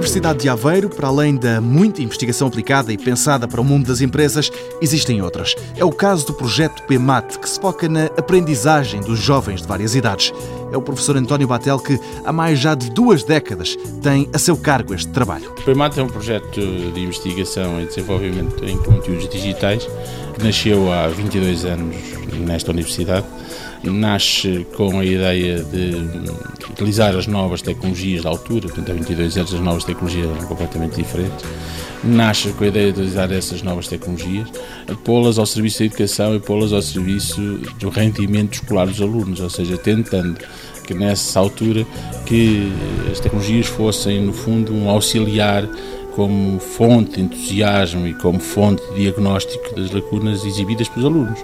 Universidade 0.00 0.38
de 0.38 0.48
Aveiro, 0.48 0.88
para 0.88 1.08
além 1.08 1.36
da 1.36 1.60
muita 1.60 2.00
investigação 2.00 2.48
aplicada 2.48 2.90
e 2.90 2.96
pensada 2.96 3.46
para 3.46 3.60
o 3.60 3.64
mundo 3.64 3.86
das 3.86 4.00
empresas, 4.00 4.50
existem 4.80 5.20
outras. 5.20 5.54
É 5.76 5.84
o 5.84 5.92
caso 5.92 6.26
do 6.26 6.32
projeto 6.32 6.82
PEMAT, 6.84 7.38
que 7.38 7.46
se 7.46 7.60
foca 7.60 7.86
na 7.86 8.06
aprendizagem 8.16 9.02
dos 9.02 9.18
jovens 9.18 9.60
de 9.60 9.68
várias 9.68 9.94
idades. 9.94 10.32
É 10.72 10.76
o 10.76 10.82
professor 10.82 11.16
António 11.16 11.46
Batel 11.46 11.78
que, 11.78 11.98
há 12.24 12.32
mais 12.32 12.58
já 12.58 12.74
de 12.74 12.90
duas 12.90 13.22
décadas, 13.24 13.76
tem 14.02 14.28
a 14.32 14.38
seu 14.38 14.56
cargo 14.56 14.94
este 14.94 15.08
trabalho. 15.08 15.50
O 15.50 15.62
PEMAT 15.62 15.98
é 15.98 16.02
um 16.02 16.08
projeto 16.08 16.60
de 16.92 17.00
investigação 17.00 17.80
e 17.80 17.86
desenvolvimento 17.86 18.64
em 18.64 18.76
conteúdos 18.78 19.28
digitais 19.28 19.88
que 20.34 20.44
nasceu 20.44 20.92
há 20.92 21.08
22 21.08 21.64
anos 21.64 21.96
nesta 22.38 22.70
universidade 22.70 23.26
nasce 23.82 24.66
com 24.76 24.98
a 24.98 25.04
ideia 25.04 25.62
de 25.62 25.94
utilizar 26.70 27.16
as 27.16 27.26
novas 27.26 27.62
tecnologias 27.62 28.22
da 28.22 28.28
altura, 28.28 28.68
portanto 28.68 28.90
há 28.90 28.94
22 28.94 29.36
anos 29.38 29.54
as 29.54 29.60
novas 29.60 29.84
tecnologias 29.84 30.28
eram 30.28 30.46
completamente 30.46 30.96
diferentes, 30.96 31.44
nasce 32.02 32.48
com 32.52 32.64
a 32.64 32.68
ideia 32.68 32.92
de 32.92 33.00
utilizar 33.00 33.30
essas 33.32 33.62
novas 33.62 33.88
tecnologias, 33.88 34.48
pô-las 35.04 35.38
ao 35.38 35.46
serviço 35.46 35.80
da 35.80 35.84
educação 35.86 36.34
e 36.34 36.40
pô-las 36.40 36.72
ao 36.72 36.82
serviço 36.82 37.40
do 37.78 37.88
rendimento 37.88 38.54
escolar 38.54 38.86
dos 38.86 39.00
alunos, 39.00 39.40
ou 39.40 39.50
seja, 39.50 39.76
tentando 39.76 40.38
que 40.86 40.94
nessa 40.94 41.38
altura 41.38 41.86
que 42.26 42.72
as 43.10 43.20
tecnologias 43.20 43.66
fossem 43.66 44.22
no 44.22 44.32
fundo 44.32 44.74
um 44.74 44.88
auxiliar 44.88 45.68
como 46.20 46.60
fonte 46.60 47.12
de 47.12 47.22
entusiasmo 47.22 48.06
e 48.06 48.12
como 48.12 48.38
fonte 48.38 48.82
de 48.90 48.96
diagnóstico 48.96 49.74
das 49.74 49.90
lacunas 49.90 50.44
exibidas 50.44 50.86
pelos 50.86 51.06
alunos 51.06 51.38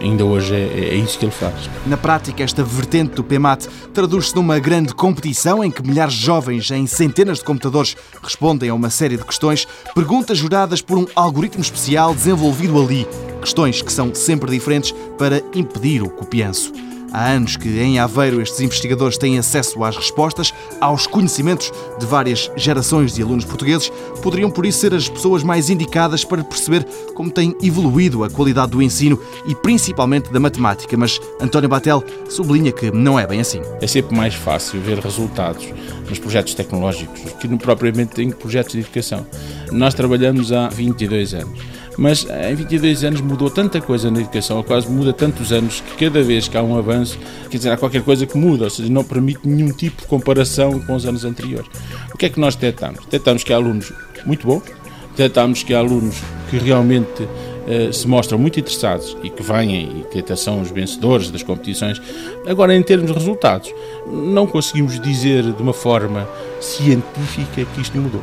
ainda 0.00 0.24
hoje 0.24 0.52
é, 0.52 0.58
é, 0.58 0.94
isso 0.96 1.16
que 1.16 1.26
ele 1.26 1.32
faz. 1.32 1.54
Na 1.86 1.96
prática, 1.96 2.42
esta 2.42 2.64
vertente 2.64 3.14
do 3.14 3.22
PEMAT 3.22 3.68
traduz-se 3.94 4.34
numa 4.34 4.58
grande 4.58 4.94
competição 4.94 5.62
em 5.62 5.70
que 5.70 5.86
milhares 5.86 6.14
de 6.14 6.24
jovens 6.24 6.70
em 6.72 6.88
centenas 6.88 7.38
de 7.38 7.44
computadores 7.44 7.96
respondem 8.20 8.70
a 8.70 8.74
uma 8.74 8.90
série 8.90 9.16
de 9.16 9.24
questões, 9.24 9.68
perguntas 9.94 10.38
juradas 10.38 10.80
por 10.80 10.98
um 10.98 11.06
algoritmo 11.14 11.60
especial 11.60 12.12
desenvolvido 12.12 12.82
ali. 12.82 13.06
Questões 13.40 13.80
que 13.80 13.92
são 13.92 14.12
sempre 14.12 14.50
diferentes 14.50 14.92
para 15.18 15.40
impedir 15.54 16.02
o 16.02 16.10
copianço. 16.10 16.72
Há 17.12 17.30
anos 17.30 17.56
que 17.56 17.68
em 17.80 17.98
Aveiro 17.98 18.40
estes 18.40 18.60
investigadores 18.60 19.18
têm 19.18 19.38
acesso 19.38 19.82
às 19.82 19.96
respostas, 19.96 20.54
aos 20.80 21.06
conhecimentos 21.06 21.72
de 21.98 22.06
várias 22.06 22.50
gerações 22.56 23.12
de 23.14 23.22
alunos 23.22 23.44
portugueses, 23.44 23.90
poderiam 24.22 24.50
por 24.50 24.64
isso 24.64 24.78
ser 24.80 24.94
as 24.94 25.08
pessoas 25.08 25.42
mais 25.42 25.70
indicadas 25.70 26.24
para 26.24 26.44
perceber 26.44 26.86
como 27.14 27.30
tem 27.30 27.56
evoluído 27.62 28.22
a 28.22 28.30
qualidade 28.30 28.72
do 28.72 28.82
ensino 28.82 29.20
e 29.46 29.54
principalmente 29.54 30.32
da 30.32 30.38
matemática, 30.38 30.96
mas 30.96 31.20
António 31.40 31.68
Batel 31.68 32.04
sublinha 32.28 32.72
que 32.72 32.90
não 32.90 33.18
é 33.18 33.26
bem 33.26 33.40
assim. 33.40 33.60
É 33.80 33.86
sempre 33.86 34.16
mais 34.16 34.34
fácil 34.34 34.80
ver 34.80 34.98
resultados 34.98 35.66
nos 36.08 36.18
projetos 36.18 36.54
tecnológicos 36.54 37.20
que 37.40 37.48
propriamente 37.56 38.22
em 38.22 38.30
projetos 38.30 38.72
de 38.72 38.80
educação. 38.80 39.26
Nós 39.72 39.94
trabalhamos 39.94 40.52
há 40.52 40.68
22 40.68 41.34
anos 41.34 41.80
mas 42.00 42.26
em 42.48 42.54
22 42.54 43.04
anos 43.04 43.20
mudou 43.20 43.50
tanta 43.50 43.78
coisa 43.78 44.10
na 44.10 44.20
educação, 44.20 44.56
ou 44.56 44.64
quase 44.64 44.88
muda 44.88 45.12
tantos 45.12 45.52
anos, 45.52 45.82
que 45.82 46.06
cada 46.06 46.22
vez 46.22 46.48
que 46.48 46.56
há 46.56 46.62
um 46.62 46.78
avanço, 46.78 47.18
quer 47.50 47.58
dizer, 47.58 47.70
há 47.70 47.76
qualquer 47.76 48.02
coisa 48.02 48.24
que 48.24 48.38
muda, 48.38 48.64
ou 48.64 48.70
seja, 48.70 48.90
não 48.90 49.04
permite 49.04 49.46
nenhum 49.46 49.70
tipo 49.70 50.00
de 50.00 50.08
comparação 50.08 50.80
com 50.80 50.94
os 50.94 51.04
anos 51.04 51.26
anteriores. 51.26 51.68
O 52.14 52.16
que 52.16 52.24
é 52.24 52.30
que 52.30 52.40
nós 52.40 52.56
detectamos? 52.56 53.04
Detectamos 53.04 53.44
que 53.44 53.52
há 53.52 53.56
alunos 53.56 53.92
muito 54.24 54.46
bons, 54.46 54.62
detectamos 55.10 55.62
que 55.62 55.74
há 55.74 55.78
alunos 55.78 56.16
que 56.48 56.56
realmente 56.56 57.22
uh, 57.22 57.92
se 57.92 58.08
mostram 58.08 58.38
muito 58.38 58.58
interessados 58.58 59.14
e 59.22 59.28
que 59.28 59.42
vêm 59.42 60.00
e 60.00 60.04
que 60.10 60.20
até 60.20 60.34
são 60.34 60.62
os 60.62 60.70
vencedores 60.70 61.30
das 61.30 61.42
competições. 61.42 62.00
Agora, 62.46 62.74
em 62.74 62.82
termos 62.82 63.08
de 63.08 63.12
resultados, 63.12 63.70
não 64.06 64.46
conseguimos 64.46 64.98
dizer 64.98 65.52
de 65.52 65.62
uma 65.62 65.74
forma 65.74 66.26
científica 66.62 67.62
que 67.74 67.80
isto 67.82 67.98
mudou. 67.98 68.22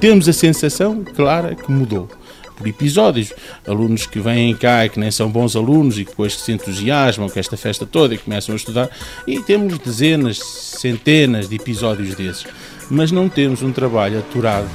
Temos 0.00 0.28
a 0.28 0.32
sensação 0.32 1.04
clara 1.14 1.54
que 1.54 1.70
mudou 1.70 2.08
por 2.52 2.66
episódios. 2.66 3.32
Alunos 3.66 4.06
que 4.06 4.20
vêm 4.20 4.54
cá 4.54 4.86
e 4.86 4.88
que 4.88 5.00
nem 5.00 5.10
são 5.10 5.28
bons 5.28 5.56
alunos 5.56 5.98
e 5.98 6.04
que 6.04 6.10
depois 6.10 6.34
se 6.34 6.52
entusiasmam 6.52 7.28
com 7.28 7.38
esta 7.38 7.56
festa 7.56 7.86
toda 7.86 8.14
e 8.14 8.18
começam 8.18 8.52
a 8.52 8.56
estudar. 8.56 8.90
E 9.26 9.40
temos 9.40 9.78
dezenas, 9.78 10.38
centenas 10.38 11.48
de 11.48 11.56
episódios 11.56 12.14
desses. 12.14 12.46
Mas 12.90 13.10
não 13.10 13.28
temos 13.28 13.62
um 13.62 13.72
trabalho 13.72 14.18
aturado 14.18 14.68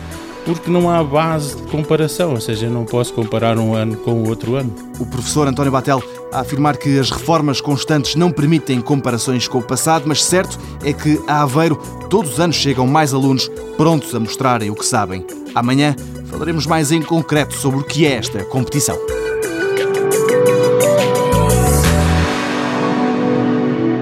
porque 0.48 0.72
não 0.72 0.90
há 0.90 1.04
base 1.04 1.58
de 1.58 1.64
comparação, 1.64 2.32
ou 2.32 2.40
seja, 2.40 2.68
eu 2.68 2.72
não 2.72 2.86
posso 2.86 3.14
comparar 3.14 3.58
um 3.60 3.76
ano 3.76 3.98
com 3.98 4.14
o 4.14 4.30
outro 4.30 4.56
ano. 4.56 4.74
O 4.98 5.06
professor 5.06 5.46
António 5.46 5.74
Batel 5.74 6.02
a 6.32 6.40
afirmar 6.40 6.78
que 6.78 6.98
as 6.98 7.12
reformas 7.12 7.60
constantes 7.60 8.16
não 8.16 8.32
permitem 8.32 8.80
comparações 8.80 9.46
com 9.46 9.58
o 9.58 9.62
passado, 9.62 10.06
mas 10.08 10.24
certo 10.24 10.58
é 10.86 10.94
que 10.94 11.22
a 11.28 11.42
Aveiro 11.42 11.76
todos 12.10 12.34
os 12.34 12.40
anos 12.40 12.56
chegam 12.56 12.88
mais 12.88 13.14
alunos 13.14 13.50
prontos 13.76 14.16
a 14.16 14.22
mostrarem 14.22 14.70
o 14.70 14.76
que 14.76 14.86
sabem. 14.86 15.26
Amanhã 15.54 15.94
falaremos 16.30 16.66
mais 16.66 16.92
em 16.92 17.02
concreto 17.02 17.56
sobre 17.56 17.80
o 17.80 17.84
que 17.84 18.06
é 18.06 18.14
esta 18.14 18.44
competição. 18.44 18.98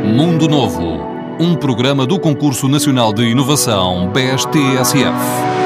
Mundo 0.04 0.48
Novo, 0.48 1.00
um 1.40 1.56
programa 1.56 2.06
do 2.06 2.20
Concurso 2.20 2.68
Nacional 2.68 3.14
de 3.14 3.24
Inovação 3.24 4.10
BSTSF. 4.12 5.65